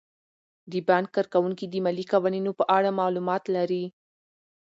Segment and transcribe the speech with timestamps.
[0.71, 3.83] د بانک کارکوونکي د مالي قوانینو په اړه معلومات لري.